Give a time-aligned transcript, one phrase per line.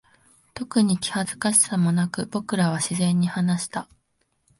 [0.55, 3.87] 特に気恥ずかしさもなく、僕らは自然に話した。